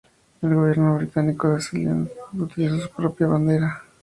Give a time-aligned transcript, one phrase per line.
[0.41, 3.83] El gobierno británico de Ceilán utilizó su propia bandera.